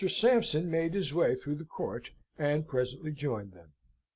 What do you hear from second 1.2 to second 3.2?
through the court, and presently